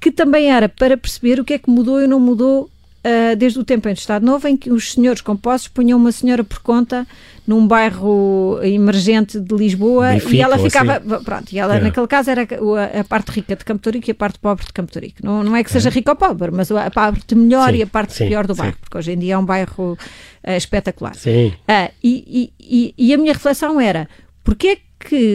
[0.00, 3.58] que também era para perceber o que é que mudou e não mudou uh, desde
[3.58, 7.06] o tempo em Estado Novo, em que os senhores compostos punham uma senhora por conta
[7.46, 11.24] num bairro emergente de Lisboa Benfica, e ela ficava, assim.
[11.24, 11.80] pronto, e ela É.
[11.80, 14.72] naquele caso era a, a parte rica de Campo Torico e a parte pobre de
[14.72, 15.18] Campo Torico.
[15.22, 17.86] Não, não é que seja rica ou pobre, mas a parte melhor Sim, e a
[17.86, 18.62] parte sim, pior do sim.
[18.62, 19.96] bairro, porque hoje em dia é um bairro
[20.42, 21.14] eh, espetacular.
[21.14, 21.52] Sim.
[21.68, 24.08] Ah, e, e- e- e a minha reflexão era:
[24.42, 24.82] porquê é que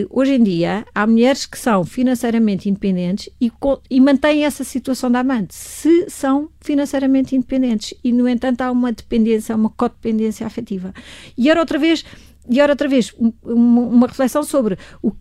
[0.10, 3.52] hoje em dia há mulheres que são financeiramente independentes e,
[3.90, 5.54] e mantêm essa situação da amante?
[5.54, 10.94] Se são financeiramente independentes e, no entanto, há uma dependência, uma codependência afetiva.
[11.38, 12.04] E era outra vez,
[12.50, 15.12] e era outra vez um- uma, uma reflexão sobre o,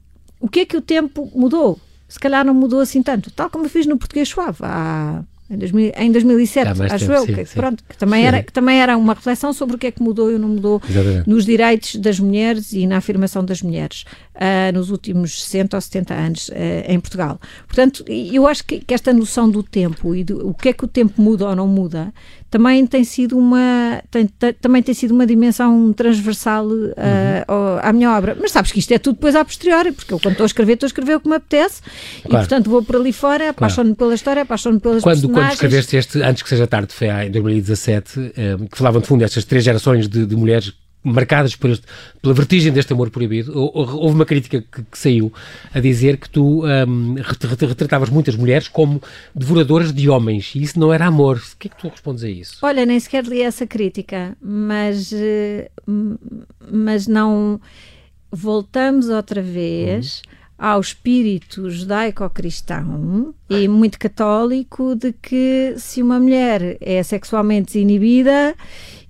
[0.41, 1.79] o que é que o tempo mudou.
[2.09, 5.59] Se calhar não mudou assim tanto, tal como eu fiz no português suave há, em,
[5.59, 7.55] 2000 em 2007, Há mais acho tempo, eu, sim, que, sim.
[7.55, 8.27] pronto, que também, Sim.
[8.29, 10.81] era, que também era uma reflexão sobre o que é que mudou e não mudou
[10.89, 11.29] Exatamente.
[11.29, 16.15] nos direitos das mulheres e na afirmação das mulheres ah, nos últimos 60 ou 70
[16.15, 17.41] anos ah, em Portugal.
[17.67, 20.85] Portanto, eu acho que, que esta noção do tempo e do o que é que
[20.85, 22.13] o tempo muda ou não muda
[22.51, 24.29] também tem sido uma tem-
[24.61, 28.37] também tem sido uma dimensão transversal ah, ao- à minha obra.
[28.41, 30.73] Mas sabes que isto é tudo depois a posteriori, porque eu quando estou a escrever,
[30.75, 31.81] estou a escrever o que me apetece
[32.25, 32.47] e Claro.
[32.47, 35.55] portanto vou por ali fora, apaixono-me pela história, apaixono-me pelas Quando, quando personagens.
[35.55, 39.45] escreveste este, antes que seja tarde, foi em 2017, eh, que falavam de fundo destas
[39.45, 41.87] três gerações de, de mulheres marcadas por este-
[42.21, 45.33] pela vertigem deste amor proibido, hou- hou- houve uma crítica que, que saiu
[45.73, 49.01] a dizer que tu ret- retratavas muitas mulheres como
[49.35, 51.37] devoradoras de homens, e isso não era amor.
[51.39, 52.59] O que é que tu respondes a isso?
[52.63, 55.71] Olha, nem sequer li essa crítica, mas, eh,
[56.71, 57.61] mas não.
[58.33, 60.23] Voltamos outra vez
[60.57, 68.55] ao espírito judaico-cristão e muito católico de que se uma mulher é sexualmente desinibida.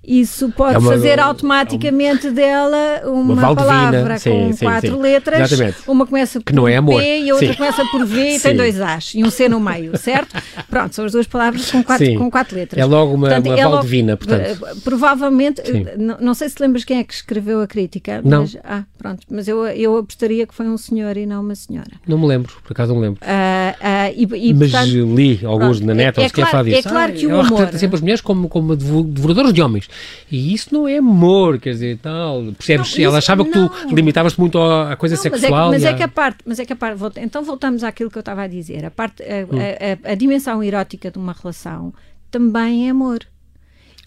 [0.03, 4.99] Isso pode É uma- fazer automaticamente dela uma, Valdevina, palavra sim, com sim, quatro sim.
[5.01, 5.51] letras.
[5.51, 5.77] Exatamente.
[5.87, 6.99] Uma começa por Que não é amor.
[7.01, 9.59] P e a outra começa por V e tem dois As e um C no
[9.59, 10.35] meio, certo?
[10.69, 12.81] Pronto, são as duas palavras com quatro, com quatro letras.
[12.81, 14.41] É logo uma, Portanto, uma é logo- Valdevina, portanto.
[14.41, 18.41] eh, Provavelmente, eh, não, não sei se lembras quem é que escreveu a crítica, Não.
[18.41, 21.91] mas ah, pronto, mas eu, eu apostaria que foi um senhor e não uma senhora.
[22.07, 23.21] Não me lembro, por acaso não me lembro.
[23.23, 26.51] Ah, ah, e, e, Mas portanto, li alguns pronto, na net, é- ou é claro-
[26.51, 26.87] falar disso.
[26.87, 29.87] é claro que o ela retrata sempre as mulheres como, como devo- devoradoras de homens.
[30.31, 32.43] E isso não é amor, quer dizer, tal.
[32.57, 32.97] Percebes?
[32.97, 33.89] Não, ela achava que tu não.
[33.93, 35.69] limitavas-te muito à coisa Não, mas é, que, sexual.
[35.71, 38.17] mas é à- que a parte, mas é que a parte, então voltamos àquilo que
[38.17, 39.59] eu estava a dizer, a parte, a, Hum.
[39.59, 41.93] a- a- a dimensão erótica de uma relação
[42.29, 43.19] também é amor.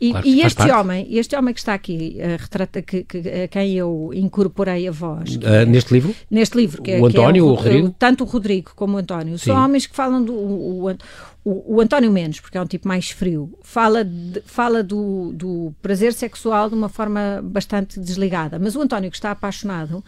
[0.00, 0.72] E, Claro, e este parte.
[0.72, 4.90] homem, este homem que está aqui, eh, retrata que, que- a quem eu incorporei a
[4.90, 6.12] voz, Ah, é- neste livro?
[6.28, 7.94] neste livro, que é, O que é António, o Ro- Rodrigo?
[7.96, 9.46] tanto o Rodrigo como o António, Sim.
[9.52, 10.96] são homens que falam do o, o,
[11.44, 16.12] o- António menos, porque é um tipo mais frio, fala, de- fala do, do prazer
[16.14, 20.02] sexual de uma forma bastante desligada, mas o António que está apaixonado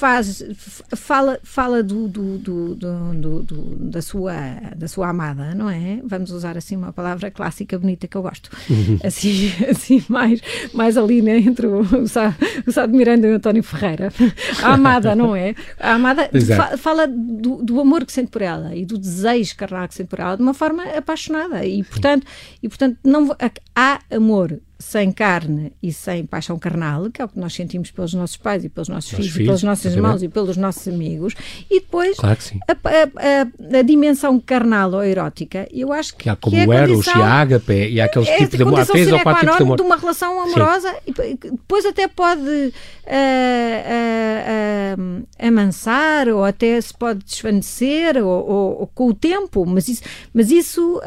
[0.00, 0.42] faz,
[0.96, 4.32] fala, fala do, do, do- do- da, sua,
[4.74, 6.00] da sua amada, não é?
[6.04, 8.50] Vamos usar assim uma palavra clássica bonita que eu gosto.
[9.04, 10.40] Assim, assim mais,
[10.72, 12.34] mais ali né, entre o, o, Sá,
[12.86, 14.10] de Miranda e o António Ferreira.
[14.62, 15.54] A amada, não é?
[15.78, 16.70] A amada Exato.
[16.70, 20.08] fa- fala do, do amor que sente por ela e do desejo carnal que sente
[20.08, 21.62] por ela de uma forma apaixonada.
[21.66, 22.26] E portanto,
[22.62, 23.36] e, portanto não,
[23.80, 28.14] há amor sem carne e sem paixão carnal, que é o que nós sentimos pelos
[28.14, 30.06] nossos pais e pelos nossos, filhos, e filhos, pelos nossos exatamente.
[30.06, 31.34] irmãos e pelos nossos amigos,
[31.70, 33.42] e depois Claro a, a-
[33.74, 37.06] a- a dimensão carnal ou erótica, eu acho que, Que há como que é Eros
[37.06, 38.80] e a Ágape, e há aqueles é tipos de amor.
[38.80, 39.76] Há três ou quatro qua tipos de amor.
[39.76, 42.72] de uma relação amorosa e depois até pode
[43.06, 44.96] ah, ah,
[45.40, 50.02] ah, amansar ou até se pode desvanecer ou, ou- ou com o tempo, mas isso,
[50.32, 51.00] mas isso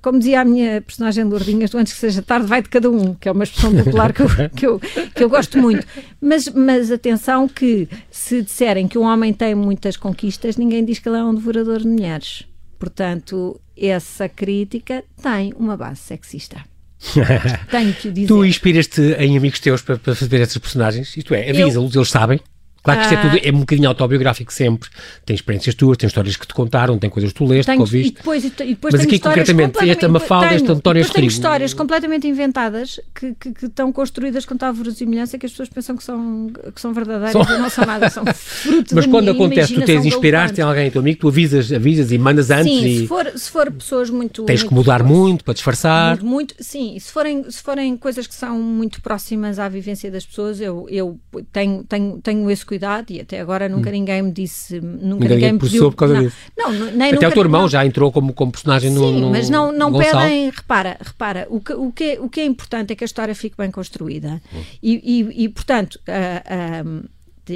[0.00, 3.28] como dizia a minha personagem Lourdinhas, antes que seja tarde vai de cada um, que
[3.28, 4.80] é uma expressão popular que eu, que eu,
[5.14, 5.86] que eu gosto muito.
[6.20, 11.08] Mas, mas atenção que se disserem que um homem tem muitas conquistas, ninguém diz que
[11.08, 12.44] ele é um devorador de mulheres.
[12.78, 16.60] Portanto, essa crítica tem uma base sexista.
[17.70, 18.28] Tenho que dizer.
[18.28, 21.16] Tu inspiras-te em amigos teus para, para fazer essas personagens?
[21.16, 22.40] Isto é, avisa-los, eles sabem.
[22.82, 23.30] Claro que isto é Ah.
[23.30, 24.88] tudo, é um bocadinho autobiográfico sempre.
[25.24, 27.78] Tem experiências tuas, tem histórias que te contaram, tem coisas que tu leste, que Tenho,
[27.78, 28.14] e ouviste.
[28.14, 32.26] depois, e depois Mas aqui, concretamente, esta Mafalda, tenho, este António depois tenho histórias completamente
[32.26, 36.50] inventadas que, que, que estão construídas com tal verosimilhança que as pessoas pensam que são,
[36.74, 40.04] que são verdadeiras São- e não são nada, são fruto Mas quando acontece, tu tens
[40.04, 43.32] inspiraste em alguém, teu amigo, tu avisas, avisas e mandas antes Sim, e se for,
[43.36, 44.42] se for pessoas muito...
[44.44, 46.10] tens que muito mudar próximas- muito para disfarçar.
[46.16, 50.10] Muito, muito- sim, e se forem, se forem coisas que são muito próximas à vivência
[50.10, 51.20] das pessoas, eu, eu
[51.52, 55.52] tenho, tenho, tenho esse cuidado e até agora nunca ninguém me disse, nunca ninguém, ninguém
[55.52, 55.90] me pediu.
[55.90, 56.36] por causa não, disso.
[56.56, 57.68] Não, não, nem Até nunca, o teu irmão não.
[57.68, 61.60] já entrou como, como personagem no, Sim, no mas não, não pedem, repara, repara, o
[61.60, 64.40] que, o, que é, o que é importante é que a história fique bem construída.
[64.54, 64.60] Hum.
[64.82, 66.00] E, e, e, portanto,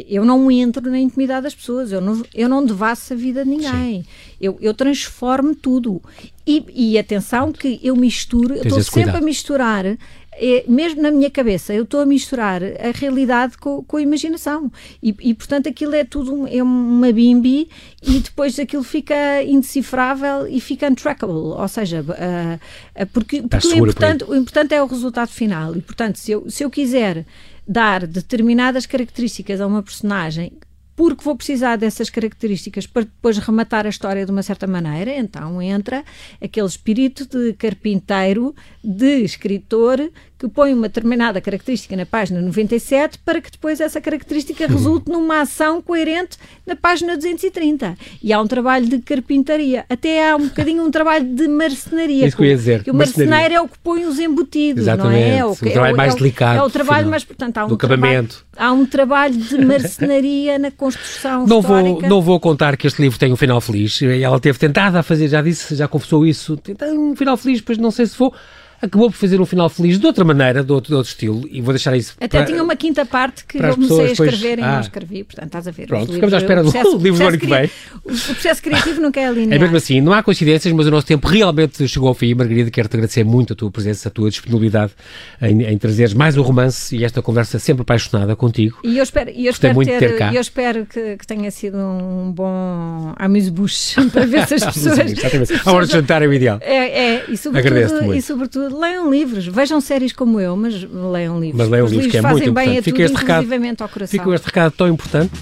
[0.09, 3.51] eu não entro na intimidade das pessoas, eu não, eu não devasso a vida de
[3.51, 4.05] ninguém.
[4.39, 6.03] Eu, eu transformo tudo.
[6.47, 9.23] E, e atenção que eu misturo, eu estou sempre cuidado.
[9.23, 9.85] a misturar
[10.39, 14.71] é, mesmo na minha cabeça, eu estou a misturar a realidade com, com a imaginação.
[15.03, 17.69] E, e, portanto, aquilo é tudo é uma bimbi
[18.03, 21.35] e depois aquilo fica indecifrável e fica untrackable.
[21.35, 25.75] Ou seja, uh, uh, porque, porque o, importante, o importante é o resultado final.
[25.75, 27.25] E, portanto, se eu, se eu quiser
[27.67, 30.53] dar determinadas características a uma personagem
[30.97, 35.61] porque vou precisar dessas características para depois rematar a história de uma certa maneira, então
[35.61, 36.03] entra
[36.41, 43.41] aquele espírito de carpinteiro, de escritor, que põe uma determinada característica na página 97 para
[43.41, 47.97] que depois essa característica resulte numa ação coerente na página 230.
[48.23, 52.27] E há um trabalho de carpintaria, até há um bocadinho um trabalho de marcenaria.
[52.27, 52.85] Isso que eu ia dizer.
[52.87, 55.21] o marceneiro é o que põe os embutidos, Exatamente.
[55.21, 55.39] não é?
[55.39, 56.59] é o, que, o trabalho é o, mais delicado.
[56.59, 60.71] É o trabalho mais, portanto, há um do trabalho, há um trabalho de marcenaria na
[60.71, 64.01] construção não vou Não vou contar que este livro tem um final feliz.
[64.03, 67.79] Ela teve tentado a fazer, já disse, já confessou isso, tem um final feliz, pois
[67.79, 68.35] não sei se vou
[68.87, 71.61] acabou por fazer um final feliz de outra maneira, de outro, de outro estilo, e
[71.61, 72.15] vou deixar isso.
[72.21, 74.59] Até tinha uma quinta parte que eu comecei a escrever depois...
[74.59, 74.73] e ah.
[74.73, 75.87] não escrevi, portanto estás a ver.
[75.87, 77.71] Pronto, ficamos à espera do processo, livro do ano que vem.
[78.05, 79.57] O, processo criativo nunca é linear.
[79.57, 82.35] É mesmo assim, não há coincidências, mas o nosso tempo realmente chegou ao fim.
[82.35, 84.93] Margarida, quero-te agradecer muito a tua presença, a tua disponibilidade
[85.41, 88.79] em, em trazeres mais um romance e esta conversa sempre apaixonada contigo.
[88.83, 90.33] E eu espero, eu espero, ter, ter cá.
[90.33, 94.97] Eu espero que, que, tenha sido um bom amuse-bouche para ver se as pessoas.
[95.65, 96.59] A hora de jantar é o ideal.
[96.61, 101.59] É, é e sobretudo, e sobretudo leiam livros vejam séries como eu, mas leiam livros.
[101.59, 102.55] Mas leiam Os livros, que é muito importante.
[102.55, 104.19] Bem a tudo, fica este recado, ao coração.
[104.19, 105.33] Fica este recado tão importante.